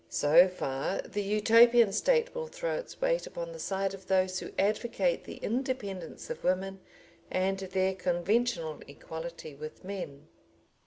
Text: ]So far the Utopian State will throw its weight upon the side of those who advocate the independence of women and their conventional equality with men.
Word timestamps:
]So 0.25 0.47
far 0.47 0.99
the 1.03 1.21
Utopian 1.21 1.91
State 1.91 2.33
will 2.33 2.47
throw 2.47 2.73
its 2.73 2.99
weight 2.99 3.27
upon 3.27 3.51
the 3.51 3.59
side 3.59 3.93
of 3.93 4.07
those 4.07 4.39
who 4.39 4.49
advocate 4.57 5.25
the 5.25 5.35
independence 5.35 6.31
of 6.31 6.43
women 6.43 6.79
and 7.29 7.59
their 7.59 7.93
conventional 7.93 8.81
equality 8.87 9.53
with 9.53 9.83
men. 9.83 10.25